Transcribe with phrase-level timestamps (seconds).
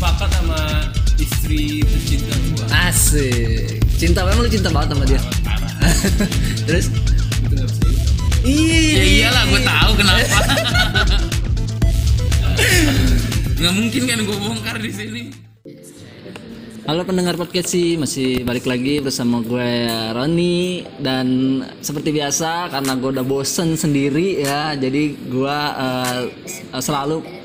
[0.00, 0.60] sepakat sama
[1.20, 3.84] istri tercinta gua Asik.
[4.00, 5.20] Cinta memang lu cinta banget sama dia.
[5.44, 5.72] parah
[6.64, 6.88] Terus?
[6.88, 7.84] itu bisa
[8.40, 8.96] Ih.
[8.96, 10.40] Ya iyalah gue tahu kenapa.
[13.60, 15.22] Nggak mungkin kan gue bongkar di sini.
[16.88, 19.84] Halo pendengar podcast sih masih balik lagi bersama gue
[20.16, 26.20] Roni dan seperti biasa karena gue udah bosen sendiri ya jadi gue eh,
[26.80, 27.39] selalu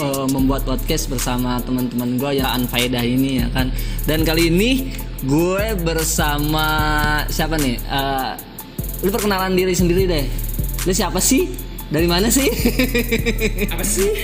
[0.00, 3.70] eh, membuat podcast bersama teman-teman gue yang anfaedah ini ya kan
[4.08, 6.66] dan kali ini gue bersama
[7.28, 8.32] siapa nih Eh,
[9.04, 10.24] lu perkenalan diri sendiri deh
[10.84, 11.48] lu siapa sih
[11.92, 12.48] dari mana sih
[13.72, 14.10] apa sih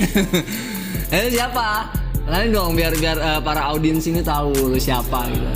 [1.11, 1.91] Eh lu siapa?
[2.23, 5.51] Kenalin dong biar biar eh, para audiens ini tahu lu siapa gitu.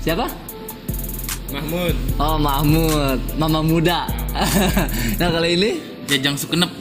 [0.00, 0.24] Siapa?
[1.52, 4.08] Mahmud Oh Mahmud, Mama Muda.
[5.20, 5.70] nah kali ini
[6.08, 6.72] Jajang Sukenep.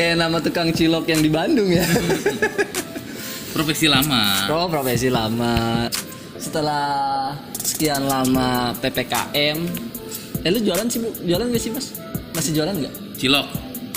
[0.00, 1.84] Kayak nama tukang cilok yang di Bandung ya.
[3.54, 4.48] Profesi lama.
[4.48, 5.84] oh profesi lama.
[6.40, 6.88] Setelah
[7.60, 9.58] sekian lama ppkm,
[10.40, 11.12] eh lu jualan sih bu?
[11.28, 11.92] Jualan gak sih mas?
[12.32, 12.94] Masih jualan nggak?
[13.20, 13.46] Cilok.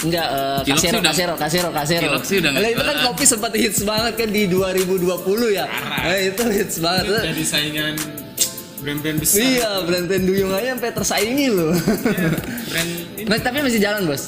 [0.03, 2.03] Enggak, eh, Cilok kasero, kasero, kasero, kasero.
[2.03, 5.65] Cilok sih udah nggak Lah, itu kan kopi sempat hits banget kan di 2020 ya.
[6.11, 7.03] Eh, itu hits banget.
[7.07, 7.93] itu jadi saingan
[8.83, 11.71] brand-brand besar Iya, brand-brand duyung aja sampai tersaingi loh.
[11.71, 12.29] Iya,
[12.67, 14.27] brand ini Mas, tapi masih jalan, Bos.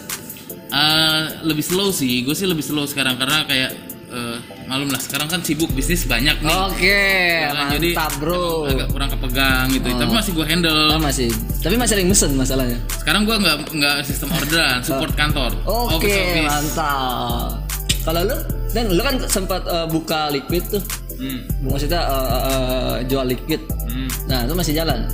[0.76, 2.20] Eh, lebih slow sih.
[2.22, 3.72] Gue sih lebih slow sekarang karena kayak
[4.06, 6.58] eh, malum lah sekarang kan sibuk bisnis banyak nih.
[6.68, 7.04] Oke,
[7.48, 8.68] Nah, jadi mantap, Bro.
[8.68, 9.88] agak kurang kepegang gitu.
[9.88, 11.00] Tapi masih gue Oh, handle.
[11.00, 11.30] masih.
[11.60, 12.76] Tapi masih sering mesen masalahnya.
[12.94, 15.52] Sekarang gue nggak nggak sistem orderan, support kantor.
[15.64, 16.44] Oke, office.
[16.46, 17.64] mantap.
[18.04, 18.38] Kalau lu
[18.70, 20.84] dan lu kan sempat eh, buka liquid tuh.
[21.16, 23.62] hmm, Maksudnya eh, eh, jual liquid.
[23.88, 24.08] hmm.
[24.28, 25.08] Nah, itu masih jalan.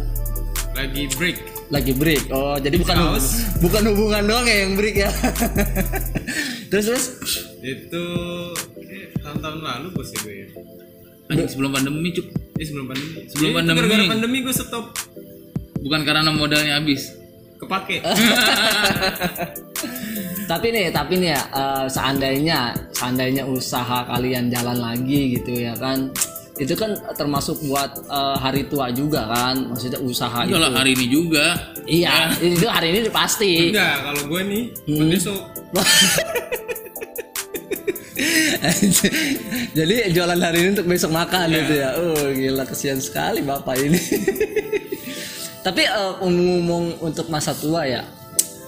[0.71, 1.37] lagi break
[1.71, 2.29] Lagi break.
[2.29, 3.25] Oh, jadi bukan Haus.
[3.57, 5.07] bukan hubungan doang ya yang break ya.
[6.67, 7.05] terus terus
[7.59, 8.03] itu
[8.81, 10.47] eh, tahun-tahun lalu bos ya gue ya
[11.27, 12.25] Anjing, sebelum pandemi cuk.
[12.55, 13.77] ini sebelum pandemi Sebelum itu pandemi.
[13.77, 14.85] gara-gara pandemi gue stop
[15.77, 17.09] Bukan karena modalnya habis.
[17.57, 18.01] kepake
[20.47, 22.59] tapi nih tapi nih ya eh, seandainya
[22.91, 26.09] seandainya usaha kalian jalan lagi gitu ya kan
[26.61, 31.05] itu kan termasuk buat eh, hari tua juga kan maksudnya usaha itu lah hari ini
[31.07, 31.57] juga.
[31.83, 33.73] iya itu hari ini pasti.
[33.73, 35.09] Enggak kalau gue nih Hmm.
[35.09, 35.41] besok.
[39.71, 41.57] Jadi jualan hari ini untuk besok makan Iya.
[41.57, 41.89] gitu ya?
[41.95, 43.99] Oh gila kesian sekali bapak ini.
[45.65, 48.01] Tapi eh, ngomong-ngomong untuk masa tua ya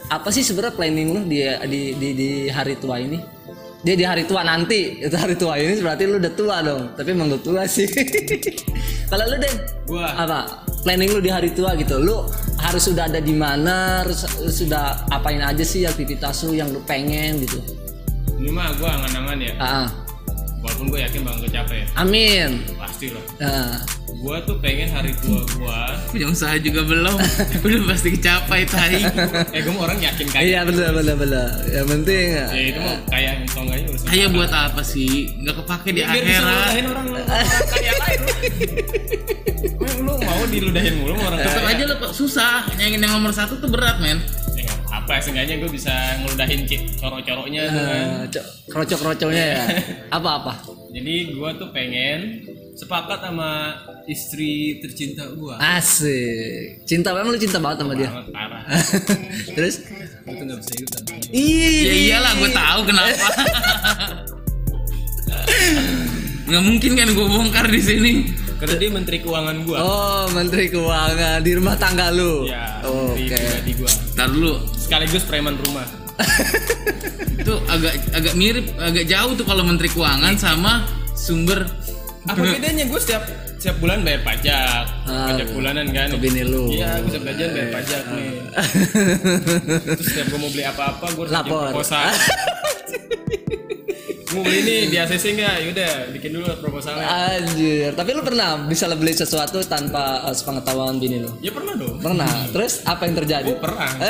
[0.04, 3.18] apa sih sebenarnya planning lu di, di di di hari tua ini
[3.84, 5.60] dia di hari tua nanti itu hari tua.
[5.60, 6.96] Ini berarti lu udah tua dong.
[6.96, 7.84] Tapi emang udah tua sih.
[9.12, 10.08] Kalau lu Den Gua.
[10.16, 10.64] apa?
[10.88, 12.00] Planning lu di hari tua gitu.
[12.00, 12.24] Lu
[12.64, 17.44] harus sudah ada di mana harus sudah apain aja sih aktivitas lu yang lu pengen
[17.44, 17.60] gitu?
[18.40, 19.54] Ini mah gue angan-angan ya.
[19.60, 19.88] Ah, ah.
[20.64, 23.76] Walaupun gue yakin bakal kecapai ya amin pasti lah Ah.
[24.06, 25.80] gue tuh pengen hari tua gue
[26.10, 27.18] Punya usaha juga belum.
[27.66, 29.02] Udah pasti kecapai tai.
[29.50, 31.48] eh gue mau orang yakin kaya Iya benar benar benar.
[31.66, 35.12] Yang penting ya itu mah kaya atau enggaknya urusan Kaya buat apa sih?
[35.36, 36.72] Nggak kepake di biar bisa akhirat.
[36.86, 37.26] orang orang
[37.68, 38.20] kaya lain
[40.00, 42.56] lu mau diludahin mulu orang Tetap aja kok susah.
[42.74, 44.20] Nyangin yang nomor satu tuh berat men.
[45.04, 49.64] Apa seenggaknya gue bisa ngeludahin cik coro-coroknya tuh kan uh, kerocok kerocoknya ya.
[50.18, 50.54] Apa apa?
[50.90, 52.20] jadi gue tuh pengen
[52.74, 53.76] sepakat sama
[54.06, 56.84] istri tercinta gue Asik.
[56.84, 58.08] Cinta memang lu cinta banget sama dia.
[58.08, 58.64] banget parah
[59.58, 59.76] Terus?
[60.24, 61.82] gue tuh nggak bisa hidup tanpa dia Ih.
[61.82, 63.12] Ya iyalah gue tahu kenapa.
[66.44, 68.14] Nggak mungkin kan gue bongkar di sini.
[68.54, 72.48] karena dia menteri keuangan gue Oh, Menteri Keuangan di rumah tangga lu.
[72.48, 73.28] ya Oke.
[73.28, 74.54] menteri pribadi gue Ntar dulu.
[74.94, 75.90] Sekaligus preman rumah.
[77.42, 80.86] Itu agak agak mirip, agak jauh tuh kalau Menteri Keuangan sama
[81.18, 81.66] sumber.
[82.30, 82.86] Apa bedanya?
[82.86, 83.26] Gue setiap
[83.58, 84.86] setiap bulan bayar pajak.
[85.10, 86.14] Ah, pajak bulanan kan.
[86.14, 86.70] ke bini lu.
[86.70, 88.32] iya gue setiap gajian bayar pajak nih.
[89.98, 91.74] Terus setiap gue mau beli apa-apa gue harus Lapor.
[91.74, 92.14] proposal
[94.34, 97.06] mau beli ini di ACC nggak yaudah bikin dulu proposalnya
[97.38, 97.94] Anjir.
[97.94, 101.32] Tapi lu pernah bisa beli sesuatu tanpa uh, sepengetahuan bini lu?
[101.40, 102.50] ya pernah dong Pernah.
[102.50, 103.50] Terus apa yang terjadi?
[103.50, 103.90] oh pernah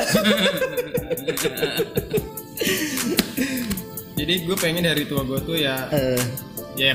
[4.14, 6.22] jadi gue pengen dari tua gue tuh ya Eh,
[6.76, 6.94] ya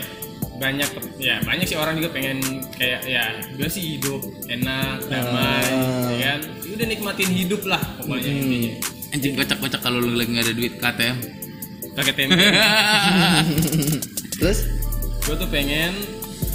[0.59, 2.43] banyak ya banyak sih orang juga pengen
[2.75, 4.19] kayak ya gue sih hidup
[4.49, 6.11] enak damai Ah.
[6.11, 8.73] ya kan Ya udah nikmatin hidup lah pokoknya intinya
[9.09, 11.17] anjing kocak-kocak kalau lu lagi nggak ada duit KTM.
[11.99, 12.45] Pakai tempe
[14.35, 14.59] terus?
[15.21, 15.93] Gue tuh pengen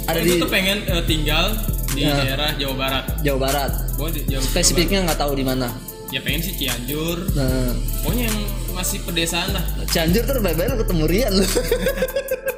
[0.04, 1.46] Ada gue di- tuh pengen eh, tinggal
[1.90, 2.10] di Ya.
[2.16, 3.04] daerah Jawa Barat.
[3.22, 3.72] Jawa Barat.
[3.94, 5.68] gue di Jawa Spesifiknya nggak tahu di mana.
[6.08, 7.26] ya pengen sih Cianjur.
[7.32, 8.38] Nah, pokoknya yang
[8.70, 9.64] masih pedesaan lah.
[9.84, 10.34] Cianjur tuh
[10.68, 11.42] lu ketemu Rian lu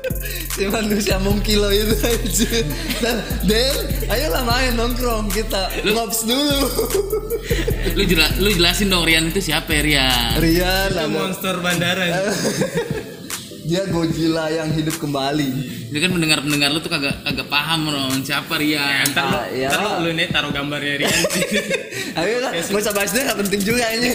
[0.57, 2.49] si manusia mung kilo itu aja.
[3.05, 3.77] Nah, Den
[4.09, 6.61] ayolah main nongkrong kita ngops dulu.
[7.93, 10.33] Lu jela lu jelasin dong Rian itu siapa ya Rian?
[10.41, 12.09] Rian itu ada- monster bandara.
[13.67, 15.51] Dia Godzilla yang hidup kembali.
[15.91, 19.13] Ini kan pendengar pendengar lu tuh kagak kagak paham Ron siapa Rian.
[19.13, 19.69] Ntar lu iya.
[19.69, 21.21] ntar lu, lu nih taruh gambarnya Rian.
[22.25, 24.09] Ayo lah gak usah bahas dia gak penting juga ini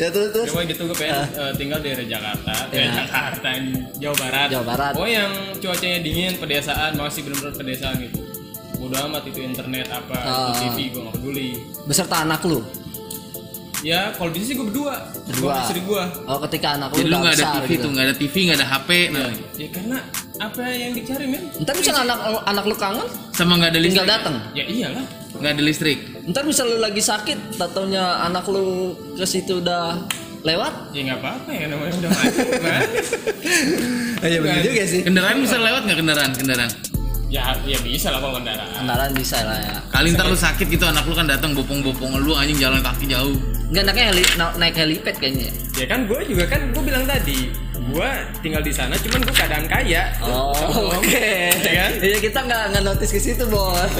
[0.00, 2.88] ya terus terus Coba gitu gue pengen eh, tinggal di daerah Jakarta, Ya.
[2.96, 3.48] Jakarta,
[3.94, 4.48] Jawa Barat.
[4.48, 4.92] Jawa Barat.
[4.94, 8.18] Oh yang cuacanya dingin, pedesaan, masih bener-bener pedesaan gitu.
[8.74, 10.32] Bodo amat itu internet apa, Ah.
[10.48, 11.48] itu TV gue gak peduli.
[11.84, 12.64] beserta anak lu
[13.80, 14.92] Ya kalau di sini gue berdua,
[15.24, 15.52] Berdua.
[15.52, 16.02] gue istri gue.
[16.22, 17.80] oh ketika anak lu jadi lu udah nggak ada besar TV gitu.
[17.80, 19.98] tuh nggak ada TV nggak ada HP nah Ya karena
[20.38, 21.42] apa yang dicari men?
[21.58, 25.04] ntar misalnya anak anak lu kangen sama nggak ada tinggal listrik datang Ya iyalah.
[25.34, 25.98] nggak ada listrik
[26.30, 29.98] ntar misal lu lagi sakit tatonya anak lu ke situ udah
[30.40, 30.94] lewat.
[30.94, 32.38] Ya nggak apa-apa ya namanya udah mati.
[34.20, 35.00] Iya bener juga sih.
[35.00, 36.30] Kendaraan bisa lewat nggak kendaraan?
[36.36, 36.72] Kendaraan?
[37.30, 38.68] Ya ya bisa lah kalau kendaraan.
[38.74, 39.76] kendaraan bisa lah ya.
[39.88, 43.32] Kali ntar lu sakit gitu anak lu kan datang bopong-bopong lu anjing jalan kaki jauh.
[43.70, 45.54] Enggak naiknya heli, na- naik helipad kayaknya ya.
[45.82, 47.54] Ya kan gue juga kan gue bilang tadi,
[47.90, 48.10] gue
[48.40, 50.02] tinggal di sana, cuman gue keadaan kaya.
[50.20, 50.54] Oh,
[50.90, 51.26] oke.
[51.60, 51.90] Ya kan?
[51.98, 53.90] Iya kita nggak nggak notice ke situ bos.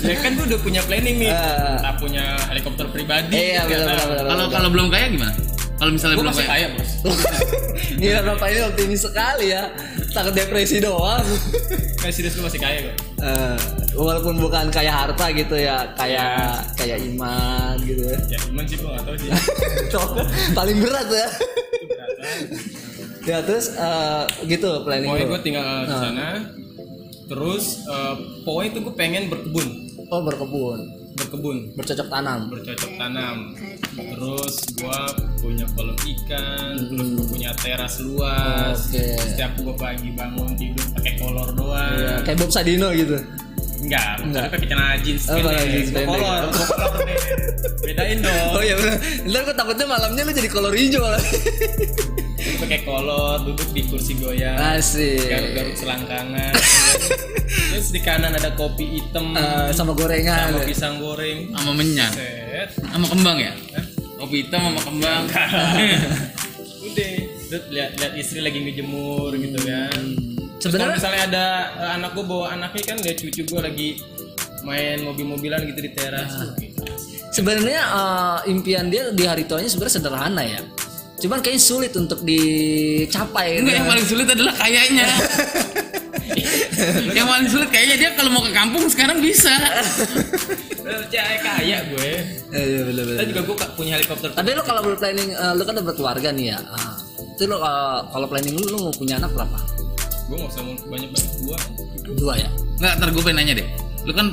[0.00, 1.76] ya kan gue udah punya planning nih Ah.
[1.80, 4.06] tak punya helikopter pribadi Iya, gitu benar, kan.
[4.06, 4.30] benar, benar.
[4.30, 5.32] kalau kalau belum kaya gimana
[5.74, 6.90] kalau misalnya belum masih kaya kaya bos
[7.94, 9.64] Gila bapak ini optimis sekali ya.
[10.08, 11.26] Takut depresi doang.
[11.98, 13.56] kayak serius gue masih kaya kok Eh,
[13.94, 18.18] walaupun bukan kayak harta gitu ya, kayak kayak iman gitu ya.
[18.28, 19.28] ya cuman sih gue gak tau sih
[20.58, 21.26] Paling berat ya.
[21.74, 22.36] itu beratan
[23.24, 26.28] Ya terus eh, gitu planning pokoknya gue tinggal di sana
[27.24, 29.68] terus eh, pokoknya itu gue pengen berkebun
[30.04, 30.78] Oh berkebun,
[31.14, 32.46] berkebun bercocok tanam.
[32.46, 33.56] bercocok tanam
[33.96, 39.00] terus gua punya kolam ikan terus gua punya teras luas Oke.
[39.16, 43.16] setiap gua pagi bangun tidur pakai kolor doang Iya, kayak Bob Sadino gitu.
[43.80, 44.42] enggak Enggak.
[44.44, 46.06] tapi pakai celana jeans Oh, jeans pendek.
[46.06, 46.92] kolor kolor
[47.84, 48.94] bedain dong Oh iya bener.
[49.24, 51.22] Ntar gue takutnya malamnya lu jadi kolor hijau lah.
[52.54, 54.54] Gua pakai kolor duduk di kursi goyang.
[54.54, 55.26] Asik.
[55.26, 56.54] garuk-garuk selangkangan.
[57.74, 59.34] Terus di kanan ada kopi hitam.
[59.34, 60.54] Eh, sama gorengan.
[60.54, 61.50] sama pisang goreng.
[61.50, 62.14] Sama menyan.
[62.78, 63.52] Sama kembang ya?
[64.22, 65.22] Kopi hitam sama kembang.
[66.86, 67.10] Udah.
[67.50, 69.90] Terus lihat lihat istri lagi ngejemur gitu kan.
[70.62, 73.88] Terus Sebenarnya- misalnya ada eh, anak gue bawa anaknya kan lihat cucu gue lagi
[74.62, 76.54] main mobil-mobilan gitu di teras.
[76.54, 76.86] Gitu.
[77.34, 80.62] Sebenarnya eh, impian dia di hari tuanya sebenarnya sederhana ya.
[81.24, 83.56] Cuman kayaknya sulit untuk dicapai.
[83.56, 83.78] Enggak, gitu.
[83.80, 85.08] yang paling sulit adalah kayaknya.
[87.16, 89.48] yang paling sulit kayaknya dia kalau mau ke kampung sekarang bisa.
[90.84, 92.10] Cewek kaya gue
[92.52, 95.80] Eh, iya bener kita juga gue punya helikopter Tapi lu kalau berplanning, eh, lu kan
[95.80, 96.58] udah berkeluarga nih ya.
[96.60, 99.58] Ah, itu lu eh, kalau planning lu, lu mau punya anak berapa?
[100.24, 101.58] gue gak usah banyak banyak gue
[102.20, 102.48] Dua ya.
[102.80, 103.66] Enggak, ntar gue pengen nanya deh.
[104.04, 104.26] Lu kan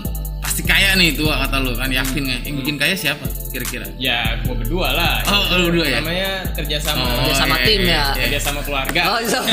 [0.51, 2.39] pasti kaya nih tua kata lu kan yakin nggak?
[2.43, 3.87] Yang bikin kaya siapa kira-kira?
[3.95, 5.99] ya gue berdua lah Oh, lu berdua ya?
[6.03, 8.03] namanya kerjasama Oh, Kerjasama iya, tim iya, ya.
[8.11, 8.23] iya.
[8.27, 9.47] kerjasama keluarga Oh, sama.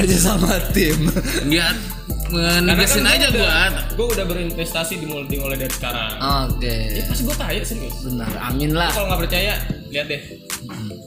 [0.00, 0.96] Aja sama tim.
[1.46, 1.76] Dia
[2.26, 3.68] menegasin aja gua.
[3.92, 6.16] gue udah berinvestasi dimulai dimulai dari sekarang
[6.48, 6.74] Oke.
[6.90, 8.32] ya pasti gue kaya serius Benar.
[8.42, 8.88] Amin lah.
[8.90, 10.20] kalau nggak percaya lihat deh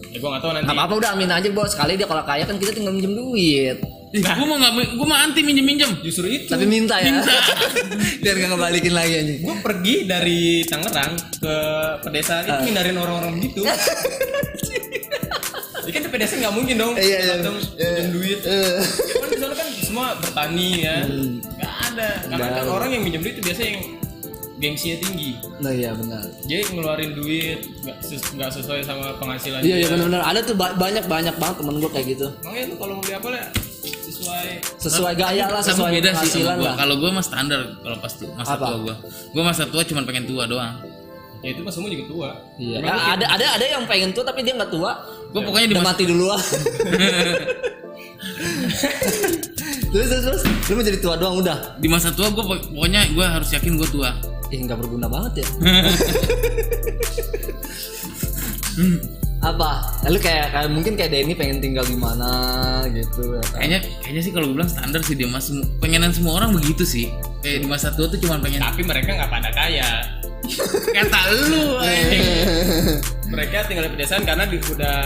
[0.08, 1.74] ya gue nggak tahu nanti apa-apa udah amin aja bos.
[1.74, 3.82] Sekali dia kalau kaya kan kita tinggal minjem duit.
[4.10, 6.02] Ih, gua mau nggak gua mau anti minjem-minjem.
[6.02, 6.48] justru itu.
[6.48, 7.14] Tapi minta ya.
[7.14, 7.30] Minta.
[8.22, 9.38] Biar gak ngebalikin lagi anjing.
[9.40, 11.56] gue pergi dari Tangerang ke
[12.02, 13.62] pedesaan itu hindarin orang-orang begitu
[15.80, 16.94] Ya kan di pedesaan nggak mungkin dong.
[16.96, 17.34] Iya, iya.
[17.36, 18.40] datang pinjam duit.
[19.26, 20.98] Di sana kan semua bertani ya.
[21.02, 22.08] Nggak ada.
[22.28, 23.82] Karena kan orang yang minjem duit itu biasanya yang
[24.60, 25.32] gengsinya tinggi.
[25.58, 26.20] Nah iya benar.
[26.44, 30.22] jadi ngeluarin duit nggak ses- nggak sesuai sama penghasilan Iya iya benar-benar.
[30.26, 32.28] Ada tuh ba- banyak banyak banget temen gue kayak gitu.
[32.42, 33.44] makanya lu kalau mau beli apa lah
[34.30, 36.72] sesuai Sesuai gaya lah, Sama sesuai beda sih sama gua.
[36.76, 38.66] Kalau gua mah standar kalau pas tuh masa Apa?
[38.66, 38.96] tua gua.
[39.30, 40.76] Gua masa tua cuma pengen tua doang.
[41.40, 42.78] ya itu mah semua juga tua Iya.
[42.80, 44.92] Ya, ada ada ada yang pengen tua tapi dia nggak tua.
[45.30, 46.36] Gua pokoknya di Udah mati duluan.
[49.90, 51.56] terus terus terus lu mau jadi tua doang udah.
[51.78, 54.10] di masa tua gua pok- pokoknya gua harus yakin gua tua.
[54.50, 55.46] Ih nggak berguna banget ya.
[59.40, 59.88] apa?
[60.12, 62.32] Lu kayak, kayak mungkin kayak Denny pengen tinggal di mana
[62.92, 63.64] gitu ya kan?
[63.64, 66.84] Kayaknya kayaknya sih kalau gua bilang standar sih dia mas Semu- pengenan semua orang begitu
[66.84, 67.08] sih.
[67.40, 69.90] Kayak di masa tua tuh cuma pengen tapi mereka nggak pada kaya
[71.00, 71.64] kata lu.
[73.34, 74.98] mereka tinggal di pedesaan karena di, udah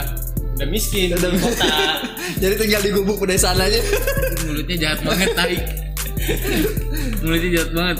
[0.53, 2.01] udah miskin di kota
[2.41, 3.77] Jadi tinggal di gubuk pedesaan aja.
[4.49, 5.57] Mulutnya jahat banget tai.
[7.21, 7.97] Mulutnya jahat banget.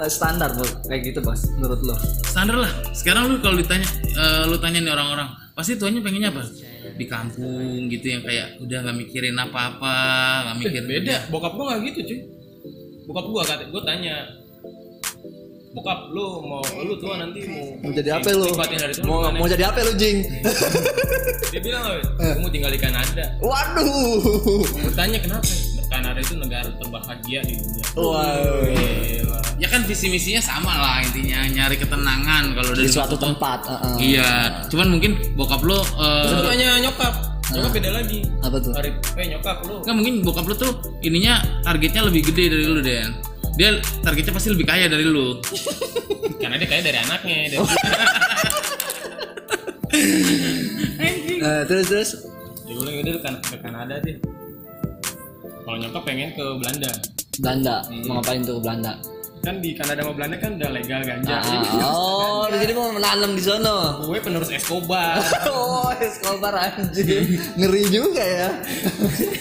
[0.00, 1.92] Eh, standar bos kayak gitu bos menurut lo
[2.24, 2.72] Standar lah.
[2.96, 5.28] Sekarang lu kalau ditanya eh, lu tanya nih orang-orang,
[5.60, 6.40] pasti tuanya pengennya apa
[6.96, 9.96] di kampung gitu yang kayak udah nggak mikirin apa-apa
[10.48, 12.20] nggak mikirin beda bokap gua nggak gitu cuy
[13.04, 14.14] bokap gua kata gua tanya
[15.76, 18.48] bokap lu mau lu tua nanti mau Mau jadi apa lu?
[18.48, 20.18] tua lu Mau gimana?" mau jadi apa lu, Jing?
[21.52, 24.64] dia bilang apa gua mau tinggal di Kanada Waduh.
[24.64, 25.44] gua tanya kenapa
[26.00, 27.84] Kanada itu negara terbahagia di dunia.
[27.92, 28.64] Wow.
[28.64, 29.38] Gila.
[29.56, 33.22] ya kan visi misinya sama lah intinya nyari ketenangan kalau Di dari suatu situ.
[33.22, 33.94] tempat, heeh.
[34.00, 34.30] iya
[34.66, 37.14] cuman mungkin bokap lo eh, terus gua tanya nyokap
[37.50, 38.18] nyokap beda lagi.
[38.40, 38.72] Apa tuh?
[38.72, 42.80] hari eh nyokap lu nggak mungkin bokap lo tuh ininya targetnya lebih gede dari lu
[42.80, 43.12] Den
[43.52, 43.68] dia
[44.00, 45.36] targetnya pasti lebih kaya dari lu
[46.40, 47.58] karena dia kayak dari anaknya dari
[51.40, 52.10] Eh, terus terus?
[52.64, 54.16] Ya gue bilang udah lu kan ke Kanada deh
[55.60, 56.90] kalau nyokap pengen ke Belanda
[57.36, 57.76] Belanda.
[58.04, 58.92] Mau ngapain tuh ke Belanda?
[59.40, 63.40] kan di Kanada sama Belanda kan udah legal ganja Ah, oh, jadi mau menanam di
[63.40, 64.04] sono.
[64.04, 65.16] gue penerus Escobar
[65.48, 67.40] Oh, Escobar anjing.
[67.56, 68.48] Ngeri juga ya.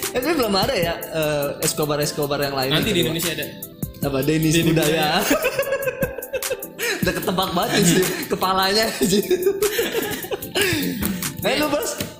[0.09, 2.71] Eh, Tapi belum ada ya eh, Escobar Escobar yang lain.
[2.71, 3.45] nanti di Indonesia ada
[4.01, 5.19] apa Denis budaya.
[7.03, 8.85] Udah ketebak banget sih kepalanya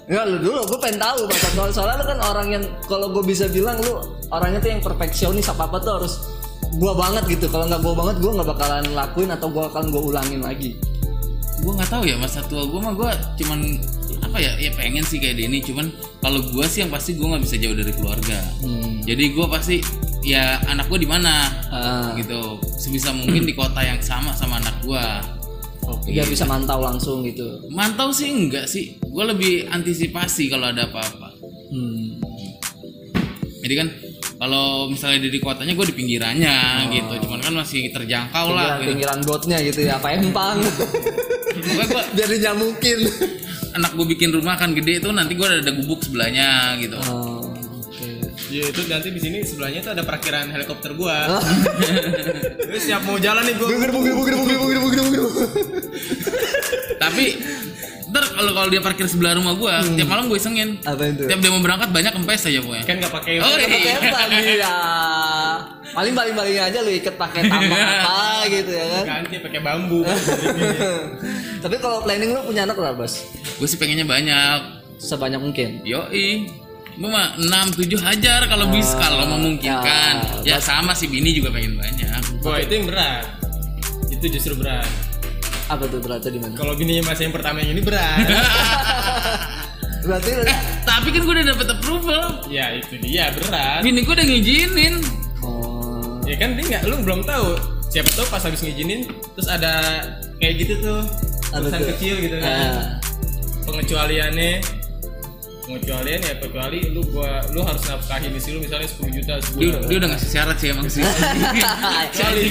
[0.09, 1.37] Enggak lu dulu, gue pengen tahu Bang.
[1.53, 3.93] Soalnya, soalnya lu kan orang yang kalau gue bisa bilang lu
[4.27, 6.13] orangnya tuh yang perfeksionis apa apa tuh harus
[6.75, 7.45] gua banget gitu.
[7.45, 10.73] Kalau nggak gua banget, gua nggak bakalan lakuin atau gua akan gua ulangin lagi.
[11.59, 13.59] gue nggak tahu ya masa tua gue mah gue cuman
[14.23, 15.91] apa ya ya pengen sih kayak Denny cuman
[16.23, 19.03] kalau gue sih yang pasti gue nggak bisa jauh dari keluarga Hmm.
[19.03, 19.83] jadi gue pasti
[20.23, 24.79] ya anak gue di mana Ah, gitu sebisa mungkin di kota yang sama sama anak
[24.79, 25.03] gue
[26.05, 27.65] biar bisa mantau langsung gitu.
[27.69, 31.27] mantau sih enggak sih gue lebih antisipasi kalau ada apa-apa
[31.69, 32.17] Hmm.
[33.61, 33.87] jadi kan
[34.39, 36.57] kalau misalnya di kotanya gue di pinggirannya
[36.89, 38.97] gitu cuman kan masih terjangkau lah gitu.
[38.97, 40.57] Pinggiran, pinggiran gotnya gitu ya, apa empang.
[40.65, 42.99] pokoknya gue biar dinyamukin.
[43.69, 47.28] anak gue bikin rumah kan gede tuh nanti gue ada, gubuk sebelahnya gitu Oh.
[48.49, 51.37] Ya itu nanti di sini sebelahnya tuh ada parkiran helikopter gua
[52.67, 55.21] Terus siap mau jalan nih gua Bugir bugir bugir bugir bugir bugir bugir.
[56.97, 57.25] tapi
[58.09, 59.93] ntar kalau kalau dia parkir sebelah rumah gua Hmm.
[59.93, 61.23] tiap malam gue isengin Apa itu?
[61.23, 64.29] tiap dia mau berangkat banyak kempes aja pokoknya kan nggak pakai oh Pakai iya empang
[64.33, 64.75] iya.
[65.89, 69.03] Paling paling paling aja lu ikat pakai tambang apa gitu ya kan.
[69.19, 70.01] ganti pakai bambu
[71.63, 73.25] Tapi kalau planning lu punya anak berapa, Bos?
[73.57, 74.59] gue sih pengennya banyak
[74.97, 75.69] Sebanyak mungkin.
[75.83, 76.49] yoi
[76.99, 80.43] gue mah 6 7 hajar kalau bisa kalau memungkinkan.
[80.43, 82.43] ya, ya sama si bini juga pengen banyak.
[82.43, 83.23] Wah itu yang berat.
[84.11, 84.83] Itu justru berat.
[85.71, 86.59] Apa tuh beratnya di mana?
[86.59, 88.27] kalau bininya masih yang pertama yang ini berat.
[90.09, 92.23] Berarti eh tapi kan gue udah dapet approval.
[92.51, 93.79] Ya itu dia berat.
[93.79, 94.95] Bini gue udah ngizinin.
[95.39, 96.19] Oh.
[96.27, 97.55] ya kan dia nggak lu belum tahu.
[97.87, 99.07] Siapa tahu pas habis ngizinin
[99.39, 100.03] terus ada
[100.43, 101.01] kayak gitu tuh
[101.55, 101.87] urusan tuh?
[101.95, 102.51] kecil gitu kan.
[102.51, 102.83] Ah.
[103.63, 104.78] pengecualiannya
[105.69, 109.79] pengecualian ya kecuali lu gua lu harus nafkahin istri lu misalnya 10 juta dia, sebulan
[109.85, 111.03] dia udah ngasih syarat sih emang sih
[112.09, 112.41] kecuali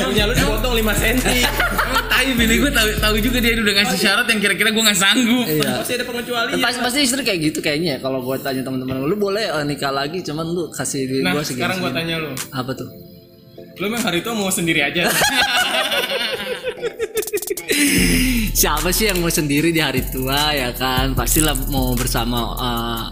[0.00, 1.16] punya lu dipotong 5 cm
[1.84, 4.96] emang tai bini gue tahu tahu juga dia udah ngasih syarat yang kira-kira gue nggak
[4.96, 5.70] sanggup Iya.
[5.76, 7.98] pasti ada pengecualian Pasti, pasti istri kayak gitu kayaknya ya.
[8.00, 11.44] Kalau gue tanya teman-teman lu boleh eh, nikah lagi, cuman lu kasih duit nah gue
[11.44, 11.60] segini.
[11.60, 12.00] sekarang gua segini.
[12.00, 12.88] tanya lu Apa tuh?
[13.74, 15.04] lu emang hari itu mau sendiri aja
[18.54, 21.12] Siapa sih yang mau sendiri di hari tua ya kan?
[21.16, 23.04] Pastilah mau bersama eh,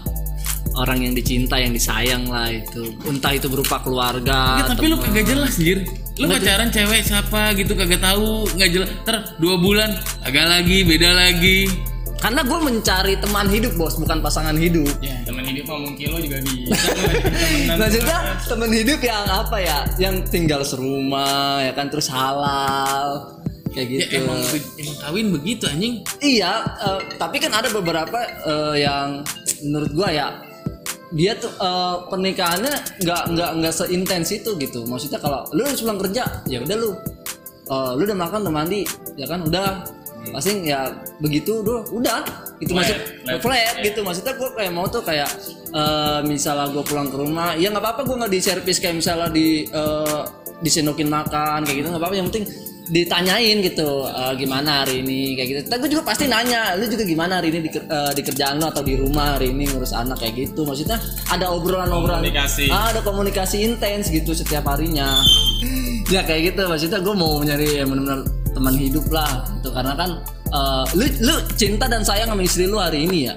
[0.77, 2.95] orang yang dicinta, yang disayang lah itu.
[3.05, 4.63] Entah itu berupa keluarga.
[4.63, 5.85] Ya, tapi lu kagak jelas jir
[6.21, 11.09] lu pacaran cewek siapa gitu kagak tahu nggak jelas ter dua bulan agak lagi beda
[11.09, 11.65] lagi
[12.23, 14.87] Karena gue mencari teman hidup bos, bukan pasangan hidup.
[15.03, 16.71] ya teman hidup mau kilo juga bisa.
[17.83, 19.83] Maksudnya teman hidup yang apa ya?
[19.99, 23.32] Yang tinggal serumah ya kan terus halal
[23.73, 24.23] kayak ya gitu.
[24.23, 24.39] emang
[24.77, 26.05] emang kawin begitu anjing.
[26.21, 29.25] Iya, eh, tapi kan ada beberapa eh, yang
[29.65, 30.27] menurut gua ya
[31.13, 32.73] dia tuh eh, pernikahannya
[33.05, 34.85] nggak nggak nggak seintens itu gitu.
[34.89, 36.89] Maksudnya kalau lu harus pulang kerja, ya udah lu,
[37.69, 38.81] eh, lu udah makan udah mandi,
[39.17, 39.85] ya kan udah.
[40.23, 40.87] Pasti ya
[41.19, 42.23] begitu udah udah.
[42.63, 42.95] Itu maksud
[43.27, 44.07] flat, flat gitu.
[44.07, 45.27] Maksudnya gua kayak mau tuh kayak
[45.75, 49.27] eh, misalnya gua pulang ke rumah ya nggak apa-apa gua nggak di servis kayak misalnya
[49.27, 50.21] di eh,
[50.63, 52.15] disendokin makan kayak gitu nggak apa-apa.
[52.15, 52.45] Yang penting
[52.91, 55.59] ditanyain gitu eh, gimana hari ini kayak gitu.
[55.71, 58.65] Tapi gue juga pasti nanya, lu juga gimana hari ini di, eh, di kerjaan lu
[58.67, 60.67] atau di rumah hari ini ngurus anak kayak gitu.
[60.67, 60.99] Maksudnya
[61.31, 62.67] ada obrolan-obrolan, Komunikasi.
[62.67, 65.07] Ah, ada komunikasi intens gitu setiap harinya.
[66.11, 66.67] ya kayak gitu.
[66.67, 69.69] Maksudnya gue mau nyari yang benar-benar teman hidup lah, gitu.
[69.71, 70.09] Karena kan
[70.51, 73.35] eh, lu lu cinta dan sayang sama istri lu hari ini ya.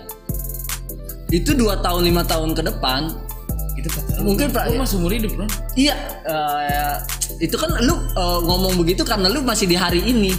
[1.31, 3.25] Itu dua tahun lima tahun ke depan
[3.87, 5.47] itu kata mungkin Pak, lu masih umur hidup bro.
[5.78, 5.95] Iya,
[6.26, 6.95] eh,
[7.38, 10.35] itu kan lu eh, ngomong begitu karena lu masih di hari ini.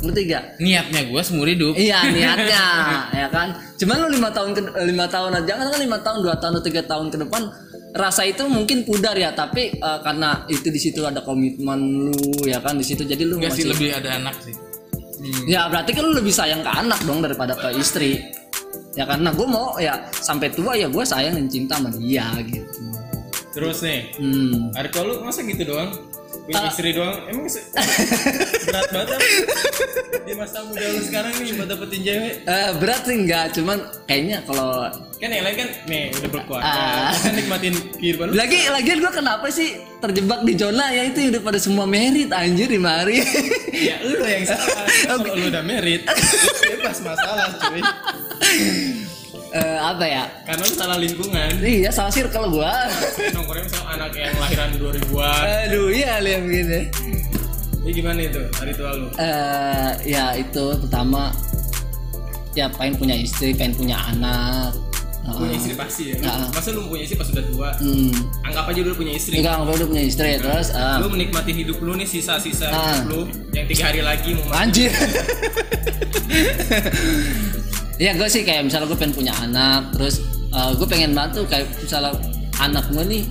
[0.00, 1.76] ngerti gak niatnya gue seumur hidup.
[1.76, 2.64] Iya niatnya
[3.12, 3.52] ya kan.
[3.76, 6.64] Cuman lu lima tahun ke lima tahun aja jangan kan lima tahun dua tahun atau
[6.64, 7.42] tiga tahun ke depan
[7.92, 12.16] rasa itu mungkin pudar ya tapi eh, karena itu di situ ada komitmen lu
[12.48, 12.80] ya kan?
[12.80, 14.56] Di situ jadi lu Enggak sih masih lebih ada anak sih.
[15.44, 18.39] Ya berarti kan lu lebih sayang ke anak dong daripada ke istri
[18.90, 22.80] ya karena gue mau ya sampai tua ya gue sayang dan cinta sama dia gitu
[23.50, 24.78] Terus nih, hmm.
[24.78, 25.90] Arko lu masa gitu doang?
[26.46, 26.70] Punya Ah.
[26.70, 27.18] istri doang?
[27.26, 27.50] Emang
[28.70, 29.26] berat banget apa?
[30.20, 32.34] di masa muda lu sekarang nih buat dapetin cewek?
[32.40, 34.86] Eh, berat sih enggak cuman kayaknya kalau
[35.18, 37.10] Kan yang lain kan nih udah berkeluarga, Ah.
[37.12, 38.32] kan nikmatin kehidupan lu.
[38.38, 39.68] lagi lagian gue kenapa sih
[39.98, 43.18] terjebak di zona ya itu udah pada semua merit anjir di mari
[43.74, 44.86] Ya lu yang salah.
[45.10, 46.06] Kalau lu udah merit,
[46.62, 47.82] bebas masalah cuy.
[49.50, 51.50] Eh, apa ya Karena lu salah lingkungan.
[51.58, 52.86] iya salah circle gua
[53.34, 55.42] Nongkrongnya sama anak yang lahiran 2000-an.
[55.66, 56.80] aduh iya lihat begini
[57.80, 59.10] Ini gimana itu hari tua lu?
[59.18, 61.34] eh ya itu pertama
[62.52, 64.70] ya pengen punya istri pengen punya anak.
[65.20, 66.16] Punya istri pasti ya.
[66.24, 66.46] Ah.
[66.48, 67.68] Masa lu punya istri pas udah tua?
[67.76, 68.14] hmm.
[68.44, 69.34] Anggap aja dulu punya istri.
[69.36, 73.02] enggak enggak udah punya istri terus eh, Lu menikmati hidup lu nih sisa-sisa Ah.
[73.02, 73.20] hidup lu
[73.50, 74.58] yang tiga hari lagi mau mati.
[74.60, 74.90] anjir
[78.00, 82.16] ya gue sih kayak misalnya gue pengen punya anak terus gue pengen bantu kayak misalnya
[82.58, 83.22] anak gue nih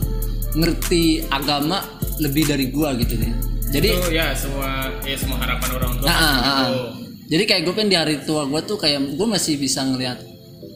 [0.55, 1.81] ngerti agama
[2.21, 3.33] lebih dari gue gitu nih
[3.69, 6.65] jadi itu ya semua ya semua harapan orang tua Ah, ah, ah.
[6.65, 6.81] gitu.
[7.29, 10.17] Jadi kayak gue pengen di hari tua gue tuh kayak gue masih bisa ngelihat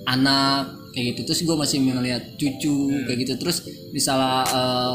[0.06, 4.46] anak kayak gitu terus gue masih ngelihat cucu kayak gitu terus misalnya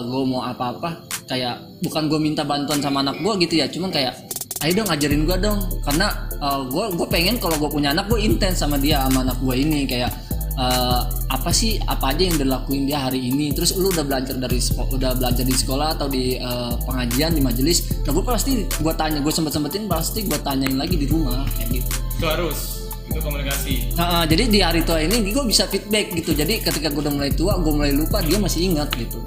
[0.06, 4.27] gue mau apa-apa kayak bukan gue minta bantuan sama anak gue gitu ya cuman kayak
[4.64, 5.60] ayo dong ajarin gue dong.
[5.86, 6.28] Karena
[6.66, 9.86] gue gue pengen kalau gue punya anak gue intens sama dia sama anak gue ini.
[9.86, 10.10] Kayak
[10.58, 13.54] eh, apa sih apa aja yang dilakuin dia hari ini.
[13.54, 17.86] Terus lu udah belajar dari udah belajar di sekolah atau di eh, pengajian di majelis
[18.02, 21.82] nah gue pasti gue tanya gue sempet sempetin pasti gue tanyain lagi di rumah kayak
[21.82, 21.90] gitu.
[22.18, 22.58] Itu harus
[23.08, 23.74] itu komunikasi.
[23.96, 26.36] Nah, eh, jadi di hari tua ini gue bisa feedback gitu.
[26.36, 29.22] Jadi ketika gue udah mulai tua, gue mulai lupa, dia masih ingat gitu.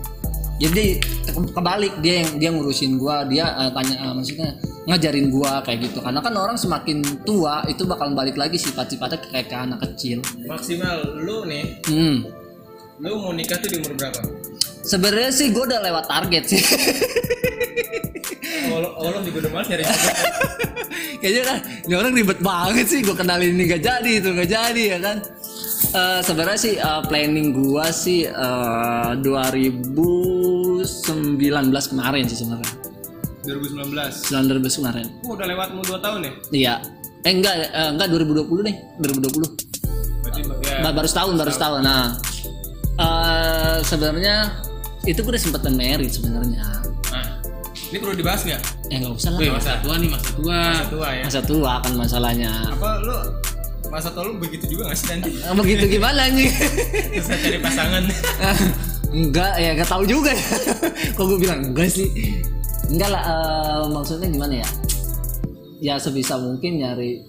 [0.61, 4.49] Jadi ke- kebalik dia yang dia ngurusin gue, dia eh, tanya eh, maksudnya
[4.83, 5.99] ngajarin gue kayak gitu.
[5.99, 10.21] Karena kan orang semakin tua itu bakal balik lagi sifat-sifatnya kayak ke anak kecil.
[10.43, 12.29] maksimal lu nih Hmm.
[12.97, 14.21] lu mau nikah tuh di umur berapa
[14.81, 16.61] Sebenarnya sih gue udah lewat target sih.
[18.67, 19.83] awal awal juga udah malas nyari.
[21.21, 24.83] Kayaknya kan ini orang ribet banget sih gue kenalin ini gak jadi itu gak jadi
[24.87, 25.17] ya kan.
[25.91, 29.09] Eh, sebenarnya sih eh, planning gua sih eh,
[30.81, 32.71] 2019 kemarin sih sebenarnya.
[33.41, 35.05] 2019 2019 kemarin.
[35.21, 36.31] Oh, udah lewat mau 2 tahun ya?
[36.51, 36.73] Iya.
[37.21, 39.45] Eh enggak eh, enggak 2020 nih 2020
[40.21, 41.81] berarti ya Ba- baru setahun baru setahun.
[41.81, 42.17] nah
[42.95, 44.35] eh, sebenarnya
[45.03, 46.65] itu gue udah sempet merit sebenarnya.
[47.09, 47.25] Nah
[47.89, 48.61] ini perlu dibahas nggak?
[48.89, 49.39] Eh nggak usah lah.
[49.39, 50.57] Wih, masa tua nih masa tua.
[50.61, 51.23] Masa tua ya.
[51.25, 52.51] Masa tua kan masalahnya.
[52.69, 53.15] Apa lu
[53.89, 56.49] masa tua lu begitu juga nggak sih nanti begitu gimana nih?
[57.11, 58.03] Bisa cari pasangan
[59.11, 60.45] enggak ya enggak tahu juga ya.
[61.15, 62.07] Kok gue bilang enggak sih?
[62.87, 64.67] Enggak lah eh, maksudnya gimana ya?
[65.81, 67.21] Ya sebisa mungkin nyari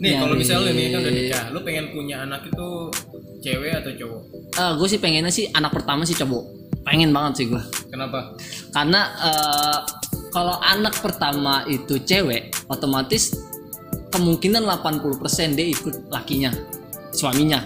[0.00, 2.66] nih kalau Nyari- misalnya lu nih kan udah nikah lu pengen punya anak itu
[3.40, 4.20] cewek atau cowok?
[4.80, 6.44] Gue sih pengennya sih anak pertama sih cowok.
[6.82, 8.32] Pengen banget sih gue kenapa?
[8.72, 9.78] Karena eh,
[10.30, 13.34] kalau anak pertama itu cewek otomatis
[14.10, 16.50] kemungkinan 80% dia ikut lakinya
[17.12, 17.62] suaminya.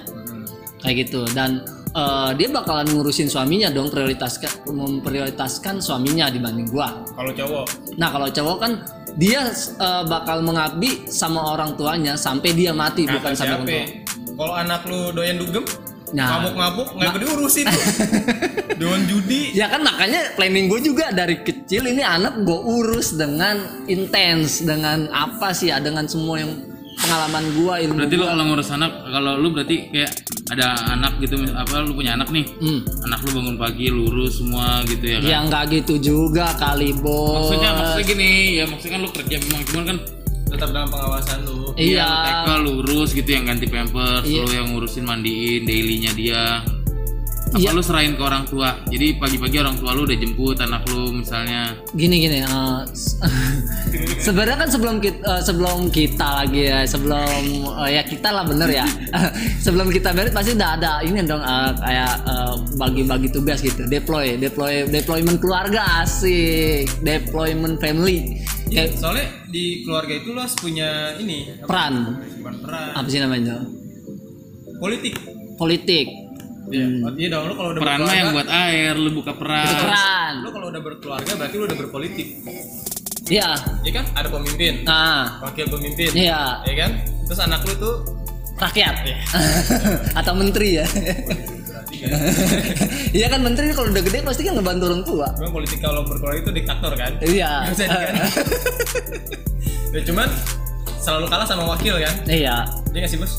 [0.82, 1.24] Kayak gitu.
[1.32, 7.06] Dan eh, dia bakalan ngurusin suaminya dong prioritaskan memprioritaskan suaminya dibanding gua.
[7.14, 7.64] Kalau cowok?
[7.96, 8.72] Nah kalau cowok kan
[9.14, 13.84] dia eh, bakal mengabdi sama orang tuanya sampai dia mati bukan kata sampai tua
[14.34, 15.62] kalau anak lu doyan dugem
[16.14, 16.38] Nah.
[16.38, 17.66] mabuk-mabuk nggak diurusin.
[17.74, 17.82] Tuh
[18.78, 19.50] doan judi.
[19.50, 25.10] Ya kan makanya planning gue juga dari kecil ini anak gue urus dengan intens dengan
[25.10, 26.54] apa sih ya dengan semua yang
[26.96, 28.30] pengalaman gue ilmu berarti lu gua.
[28.30, 30.12] kalau ngurus anak kalau lu berarti kayak
[30.46, 32.80] ada anak gitu apa lu punya anak nih Hmm.
[33.02, 37.50] anak lu bangun pagi lurus semua gitu ya kan Ya nggak gitu juga kali bos.
[37.50, 39.98] maksudnya maksudnya gini ya maksudnya kan lu kerja memang cuman kan
[40.46, 42.06] tetap dalam pengawasan lu Iya.
[42.06, 44.40] lu TK lurus gitu yang ganti pampers Iya.
[44.40, 46.42] lu yang ngurusin mandiin dailynya dia
[47.46, 47.70] apa Iya.
[47.70, 48.82] lu serahin ke orang tua?
[48.84, 51.76] Jadi pagi-pagi orang tua lu udah jemput anak lu misalnya.
[51.92, 52.38] Gini gini.
[52.40, 53.14] eh, s-
[54.26, 57.42] Sebenarnya kan sebelum kita sebelum kita lagi ya sebelum
[57.78, 58.86] eh, ya kita lah bener ya.
[59.64, 63.84] Sebelum kita merit pasti udah ada ini dong eh, kayak eh, bagi-bagi tugas gitu.
[63.84, 66.90] Deploy deploy deployment keluarga asik.
[67.00, 68.40] Deployment family.
[68.66, 71.68] Kayak soalnya di keluarga itu lu harus punya ini apa?
[71.68, 71.94] peran.
[72.34, 72.88] Bukan peran.
[72.94, 73.62] Apa sih namanya?
[74.74, 75.14] Politik.
[75.54, 76.23] Politik
[76.66, 80.48] Iya, iya dong lu kalau udah peran mah yang buat air lu buka peran lu
[80.48, 82.28] kalau udah berkeluarga berarti lu udah berpolitik
[83.24, 83.56] Iya.
[83.80, 86.60] ya kan ada pemimpin Nah, wakil pemimpin iya.
[86.62, 86.90] ya kan
[87.24, 87.96] terus anak lu tuh
[88.54, 88.94] Rakyat.
[90.20, 90.86] Atau menteri ya.
[90.86, 92.10] berarti kan
[93.10, 95.26] Iya kan menteri kalau udah gede pasti kan ngebantu orang tua.
[95.36, 97.52] memang politik kalau berkeluarga itu diktator kan Iya.
[97.68, 98.22] Bisa diganti.
[99.90, 100.28] ya cuman
[100.96, 102.56] selalu kalah sama wakil kan Iya.
[102.88, 103.32] dia nggak sih bos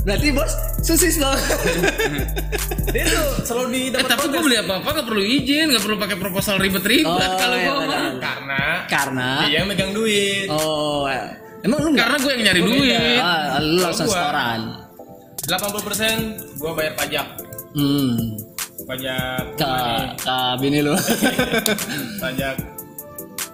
[0.00, 1.34] Berarti bos susis dong.
[2.94, 6.16] dia tuh selalu di Eh, tapi gue beli apa-apa gak perlu izin, gak perlu pakai
[6.16, 8.02] proposal ribet-ribet Oh, kalau iya, gue mah.
[8.16, 11.10] karena Karena dia yang megang duit oh
[11.60, 11.90] emang lu?
[11.92, 12.94] Karena gue yang nyari Gua duit.
[12.94, 13.18] beda.
[13.18, 14.60] Ah, lu langsung setoran.
[15.42, 17.26] 80% gua bayar pajak
[17.72, 18.34] Hmm.
[18.80, 19.68] pajak Ke
[20.16, 20.94] ke bini lu.
[22.22, 22.54] pajak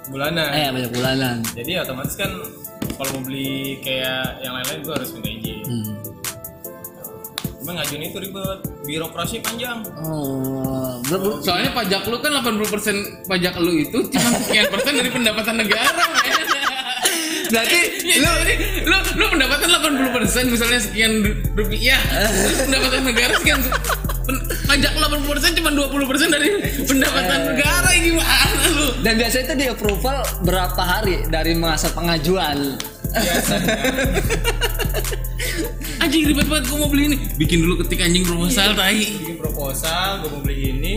[0.07, 1.37] bulanan eh banyak bulanan.
[1.53, 2.29] jadi otomatis kan
[2.93, 5.42] kalau mau beli kayak yang lain-lain gua harus minta izin.
[7.73, 13.73] Cuma ngajuin itu ribet birokrasi panjang Oh, ber- Soalnya pajak lu kan 80% pajak lu
[13.81, 15.89] itu cuma sekian persen dari pendapatan negara.
[17.49, 18.55] berarti Ya, jadi
[18.85, 22.01] lu lu pendapatan 80% misalnya sekian ru- rupiah.
[22.29, 23.61] Terus pendapatan negara sekian
[24.63, 26.49] pajak 80% cuma 20% dari
[26.83, 28.87] pendapatan negara gimana lu?
[29.01, 32.77] dan biasanya itu di approval berapa hari dari masa pengajuan?
[33.13, 33.77] biasanya
[36.03, 37.19] Anjing ribet banget gua mau beli ini.
[37.39, 39.07] Bikin dulu ketik anjing proposal tai.
[39.15, 40.97] bikin proposal gua mau beli ini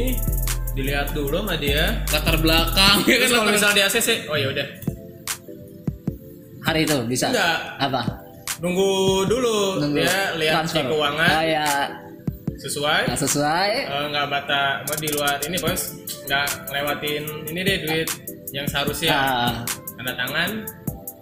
[0.75, 4.67] dilihat dulu sama dia Latar belakang ya kan kalau misal di ACC oh ya udah
[6.61, 7.31] Hari itu bisa?
[7.31, 7.57] Enggak.
[7.79, 8.01] Apa?
[8.55, 8.91] nunggu
[9.23, 10.83] dulu Nunggu dia lihat transfer.
[10.83, 11.67] keuangan Ah, ya.
[12.57, 13.71] sesuai Nggak sesuai.
[13.83, 15.81] Eh, nggak bata mau di luar ini bos
[16.25, 18.09] nggak ngelewatin ini deh duit
[18.51, 19.53] yang seharusnya Ah,
[19.95, 20.49] tanda tangan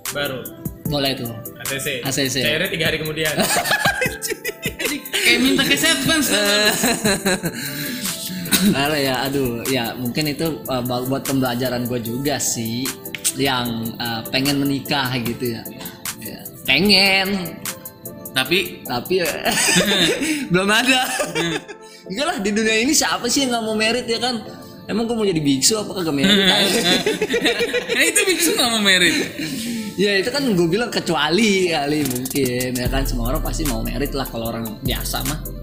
[0.09, 0.39] baru
[0.83, 1.29] boleh tuh.
[1.63, 2.35] ACC ACC.
[2.39, 3.33] cairnya tiga hari kemudian
[5.23, 6.29] kayak minta cash advance.
[8.95, 12.87] Ya, aduh, ya mungkin itu uh, bu- buat pembelajaran gue juga sih,
[13.35, 15.61] yang uh, pengen menikah gitu ya.
[16.23, 17.59] Ya, pengen,
[18.31, 19.27] Tapi tapi ya,
[20.51, 21.11] belum ada.
[22.07, 24.39] Enggak lah di dunia ini siapa sih yang nggak mau merit ya kan?
[24.87, 26.31] Emang gue mau jadi biksu apa kagak merit?
[27.91, 29.15] nah itu biksu nggak mau merit.
[29.93, 34.11] Ya itu kan gue bilang kecuali kali mungkin ya kan semua orang pasti mau merit
[34.17, 35.53] lah kalau orang biasa mah.